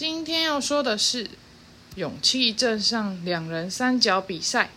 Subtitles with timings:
[0.00, 1.28] 今天要说的是
[1.96, 4.70] 勇气镇上两人三角比赛。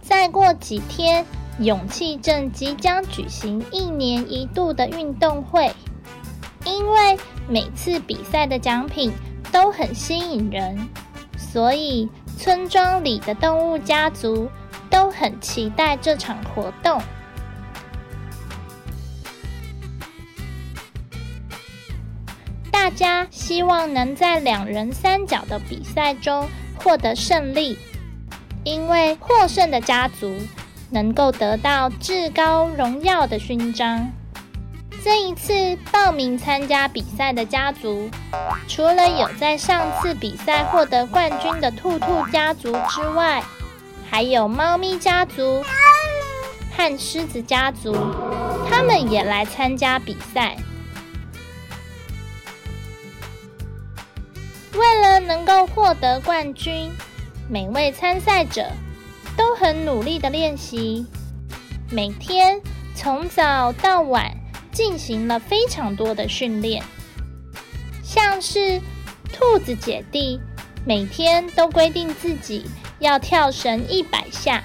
[0.00, 1.26] 再过几天，
[1.58, 5.70] 勇气镇即将举行一年一度的运动会，
[6.64, 9.12] 因为每次比赛的奖品
[9.52, 10.88] 都很吸引人，
[11.36, 14.48] 所以村庄里的动物家族
[14.88, 16.98] 都很期待这场活动。
[22.82, 27.78] 大家希望能在两人三角的比赛中获得胜利，
[28.64, 30.36] 因为获胜的家族
[30.90, 34.10] 能够得到至高荣耀的勋章。
[35.00, 38.10] 这一次报名参加比赛的家族，
[38.66, 43.44] 除了有在上次比赛获得冠军的兔兔家族之外，
[44.10, 45.62] 还有猫咪家族
[46.76, 47.94] 和狮子家族，
[48.68, 50.56] 他们也来参加比赛。
[54.74, 56.90] 为了能够获得冠军，
[57.48, 58.70] 每位参赛者
[59.36, 61.06] 都很努力的练习，
[61.90, 62.60] 每天
[62.94, 64.34] 从早到晚
[64.72, 66.82] 进行了非常多的训练。
[68.02, 68.80] 像是
[69.32, 70.40] 兔子姐弟，
[70.86, 72.64] 每天都规定自己
[72.98, 74.62] 要跳绳一百下；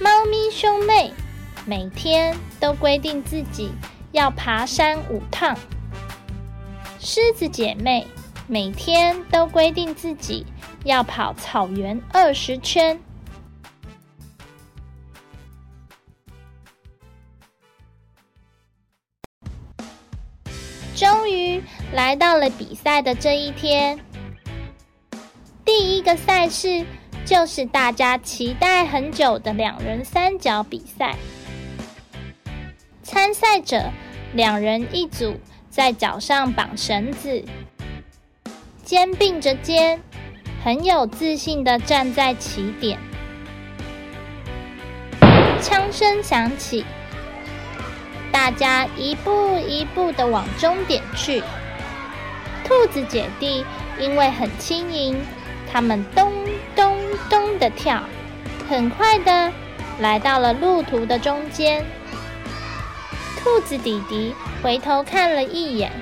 [0.00, 1.12] 猫咪兄妹
[1.66, 3.72] 每天都规定自己
[4.12, 5.56] 要爬山五趟。
[7.08, 8.04] 狮子姐妹
[8.48, 10.44] 每天都规定自己
[10.82, 12.98] 要跑草原二十圈。
[20.96, 24.00] 终于来到了比赛的这一天，
[25.64, 26.84] 第一个赛事
[27.24, 31.14] 就是大家期待很久的两人三角比赛。
[33.04, 33.92] 参赛者
[34.34, 35.36] 两人一组。
[35.76, 37.44] 在脚上绑绳子，
[38.82, 40.00] 肩并着肩，
[40.64, 42.98] 很有自信的站在起点。
[45.60, 46.82] 枪声响起，
[48.32, 51.42] 大家一步一步的往终点去。
[52.64, 53.62] 兔子姐弟
[54.00, 55.20] 因为很轻盈，
[55.70, 56.32] 他们咚
[56.74, 56.96] 咚
[57.28, 58.02] 咚的跳，
[58.66, 59.52] 很快的
[59.98, 61.84] 来到了路途的中间。
[63.46, 65.92] 兔子弟弟回头看了一眼，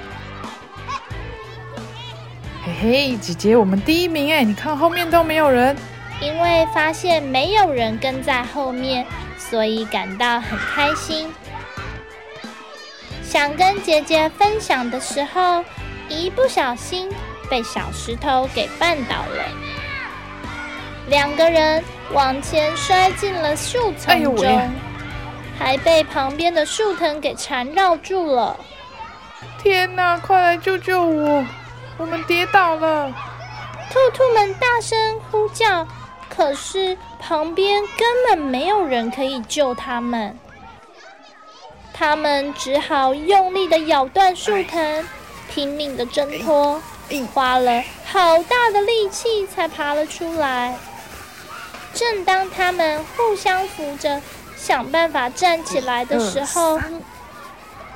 [2.65, 4.43] 嘿嘿，姐姐，我们第一名哎！
[4.43, 5.77] 你看后面都没有人，
[6.23, 9.05] 因为发现没有人跟在后面，
[9.37, 11.31] 所以感到很开心。
[13.23, 15.63] 想跟姐姐分享的时候，
[16.09, 17.11] 一不小心
[17.51, 19.45] 被小石头给绊倒了，
[21.09, 21.85] 两个人
[22.15, 24.73] 往前摔进了树丛中。
[25.59, 28.57] 还被旁边的树藤给缠绕住了！
[29.63, 31.45] 天哪，快来救救我！
[31.97, 33.13] 我们跌倒了！
[33.91, 35.87] 兔兔们大声呼叫，
[36.29, 40.37] 可是旁边根本没有人可以救他们。
[41.93, 45.07] 他们只好用力的咬断树藤，
[45.49, 46.83] 拼命的挣脱，
[47.33, 50.77] 花了好大的力气才爬了出来。
[51.93, 54.21] 正当他们互相扶着。
[54.65, 56.81] 想办法站起来的时候，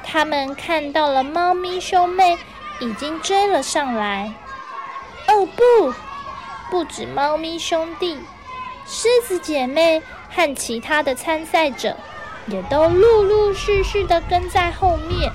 [0.04, 2.36] 他们看到了猫咪兄妹
[2.78, 4.34] 已经追了上来。
[5.28, 5.94] 哦不，
[6.70, 8.18] 不止猫咪兄弟，
[8.86, 11.96] 狮子姐妹和其他的参赛者
[12.48, 15.32] 也都陆陆续续的跟在后面。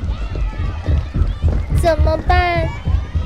[1.82, 2.68] 怎么办？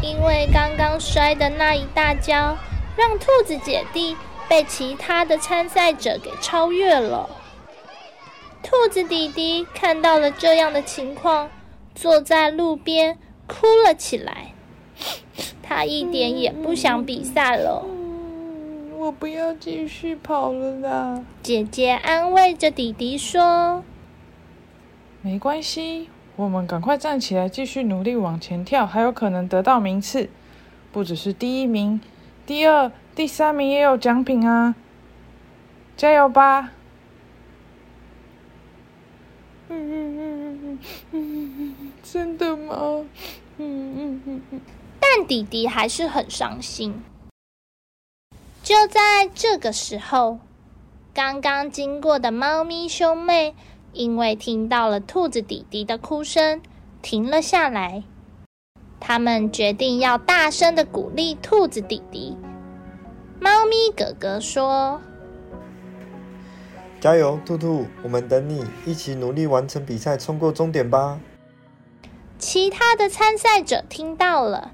[0.01, 2.57] 因为刚刚摔的那一大跤，
[2.95, 4.15] 让兔子姐弟
[4.47, 7.29] 被其他的参赛者给超越了。
[8.69, 11.49] 兔子弟弟看到了这样的情况，
[11.95, 13.17] 坐在路边
[13.47, 14.51] 哭了起来。
[15.63, 17.85] 他一点也不想比赛了。
[18.97, 21.23] 我不要继续跑了啦！
[21.41, 23.85] 姐姐安慰着弟弟说
[25.23, 30.29] ：“没关系，我们赶快站起来，继续努力往前跳，还有可能得到名次。
[30.91, 32.01] 不只是第一名，
[32.45, 34.75] 第二、第三名也有奖品啊！
[35.95, 36.73] 加油吧！”
[39.69, 40.79] 嗯
[42.03, 43.05] 真的吗？
[43.57, 44.61] 嗯嗯嗯嗯。
[44.99, 47.03] 但弟弟还是很伤心。
[48.63, 50.39] 就在这个时候，
[51.13, 53.55] 刚刚经过的猫咪兄妹
[53.93, 56.61] 因为听到了兔子弟弟的哭声，
[57.01, 58.03] 停了下来。
[58.99, 62.35] 他们决定要大声的鼓励兔子弟弟。
[63.39, 64.99] 猫咪哥哥说
[66.99, 71.19] ：“加油，兔兔，我们等你，一起努力完成比赛，冲过终点吧！”
[72.39, 74.71] 其他的参赛者听到了，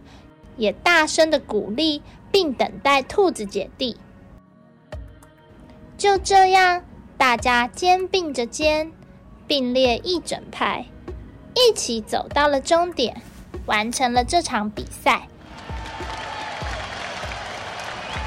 [0.58, 3.98] 也大声的鼓励，并等待兔子姐弟。
[5.98, 6.84] 就这样，
[7.18, 8.92] 大家肩并着肩，
[9.46, 10.86] 并列一整排，
[11.54, 13.22] 一起走到了终点。
[13.66, 15.28] 完成了这场比赛，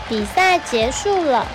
[0.09, 1.47] 比赛结束了。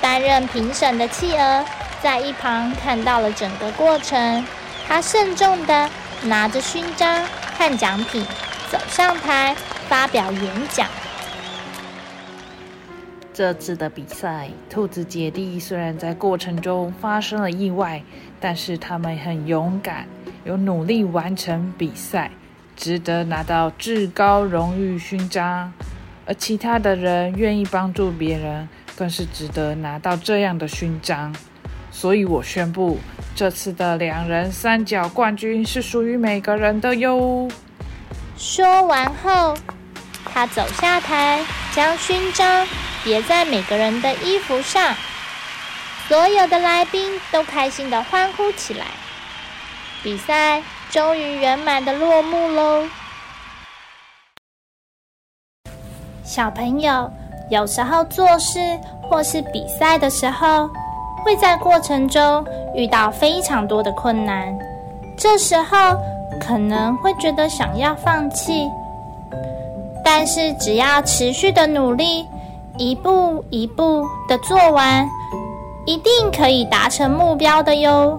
[0.00, 1.64] 担任评审的企鹅
[2.02, 4.44] 在一旁看到了整个过程，
[4.86, 5.90] 他慎重的
[6.22, 7.24] 拿着勋章
[7.56, 8.24] 和奖品
[8.70, 9.54] 走上台
[9.88, 10.86] 发表演讲。
[13.34, 18.02] 这次的比赛，兔子姐弟虽然在过程中发生了意外，
[18.40, 20.06] 但是他们很勇敢，
[20.44, 22.30] 有努力完成比赛。
[22.76, 25.72] 值得拿到至高荣誉勋章，
[26.24, 31.34] 而其他的人愿意帮助别人，更是值得拿到这样的勋章。
[31.90, 32.98] 所以我宣布，
[33.34, 37.48] 这次的两人三角冠军是属于每个人的哟。
[38.36, 39.56] 说完后，
[40.24, 41.44] 他走下台，
[41.74, 42.66] 将勋章
[43.02, 44.94] 别在每个人的衣服上，
[46.08, 48.86] 所有的来宾都开心的欢呼起来。
[50.02, 50.62] 比赛。
[50.90, 52.88] 终于圆满的落幕喽！
[56.24, 57.12] 小朋友，
[57.50, 58.58] 有时候做事
[59.02, 60.70] 或是比赛的时候，
[61.28, 62.42] 会在过程中
[62.74, 64.58] 遇到非常多的困难，
[65.14, 65.94] 这时候
[66.40, 68.66] 可能会觉得想要放弃，
[70.02, 72.26] 但是只要持续的努力，
[72.78, 75.06] 一步一步的做完，
[75.84, 78.18] 一定可以达成目标的哟。